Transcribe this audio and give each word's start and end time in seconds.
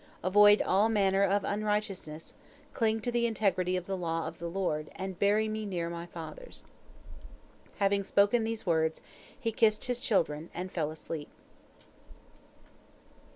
Avoid 0.23 0.63
all 0.63 0.89
manner 0.89 1.21
of 1.23 1.43
unrighteousness, 1.43 2.33
cling 2.73 3.01
to 3.01 3.11
the 3.11 3.27
integrity 3.27 3.77
of 3.77 3.85
the 3.85 3.95
law 3.95 4.25
of 4.27 4.39
the 4.39 4.47
Lord, 4.47 4.89
and 4.95 5.19
bury 5.19 5.47
me 5.47 5.63
near 5.63 5.91
my 5.91 6.07
fathers." 6.07 6.63
Having 7.77 8.05
spoken 8.05 8.43
these 8.43 8.65
words, 8.65 9.03
he 9.39 9.51
kissed 9.51 9.85
his 9.85 9.99
children, 9.99 10.49
and 10.55 10.71
fell 10.71 10.89
asleep. 10.89 11.29